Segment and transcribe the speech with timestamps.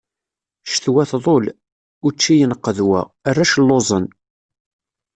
[0.67, 1.45] Ccetwa tḍul,
[2.05, 4.05] učči yenqedwa, arrac lluẓen.